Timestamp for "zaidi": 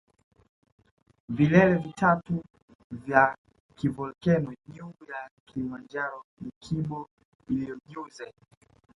8.09-8.47